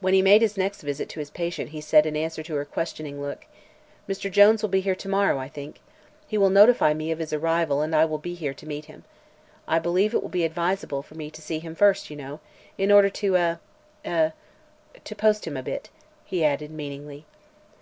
When 0.00 0.12
he 0.12 0.20
made 0.20 0.42
his 0.42 0.58
next 0.58 0.82
visit 0.82 1.08
to 1.08 1.18
his 1.18 1.30
patient 1.30 1.70
he 1.70 1.80
said 1.80 2.04
in 2.04 2.16
answer 2.18 2.42
to 2.42 2.54
her 2.56 2.66
questioning 2.66 3.18
look: 3.18 3.46
"Mr. 4.06 4.30
Jones 4.30 4.60
will 4.60 4.68
be 4.68 4.82
here 4.82 4.94
to 4.96 5.08
morrow, 5.08 5.38
I 5.38 5.48
think. 5.48 5.80
He 6.28 6.36
will 6.36 6.50
notify 6.50 6.92
me 6.92 7.10
of 7.10 7.18
his 7.18 7.32
arrival 7.32 7.80
and 7.80 7.96
I 7.96 8.04
will 8.04 8.18
be 8.18 8.34
here 8.34 8.52
to 8.52 8.66
meet 8.68 8.84
him. 8.84 9.04
I 9.66 9.78
believe 9.78 10.12
it 10.12 10.20
will 10.20 10.28
be 10.28 10.44
advisable 10.44 11.02
for 11.02 11.14
me 11.14 11.30
to 11.30 11.40
see 11.40 11.60
him 11.60 11.74
first, 11.74 12.10
you 12.10 12.16
know, 12.16 12.40
in 12.76 12.92
order 12.92 13.08
to 13.08 13.36
eh 13.38 13.56
eh 14.04 14.30
to 15.02 15.14
post 15.14 15.46
him 15.46 15.56
a 15.56 15.62
bit," 15.62 15.88
he 16.26 16.44
added, 16.44 16.70
meaningly. 16.70 17.24